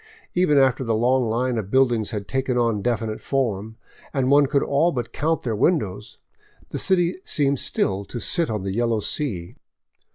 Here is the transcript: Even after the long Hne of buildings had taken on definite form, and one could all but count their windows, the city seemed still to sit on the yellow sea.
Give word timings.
Even 0.33 0.57
after 0.57 0.83
the 0.83 0.95
long 0.95 1.29
Hne 1.29 1.59
of 1.59 1.69
buildings 1.69 2.09
had 2.09 2.27
taken 2.27 2.57
on 2.57 2.81
definite 2.81 3.21
form, 3.21 3.77
and 4.15 4.31
one 4.31 4.47
could 4.47 4.63
all 4.63 4.91
but 4.91 5.13
count 5.13 5.43
their 5.43 5.55
windows, 5.55 6.17
the 6.69 6.79
city 6.79 7.17
seemed 7.23 7.59
still 7.59 8.03
to 8.05 8.19
sit 8.19 8.49
on 8.49 8.63
the 8.63 8.73
yellow 8.73 8.99
sea. 9.01 9.57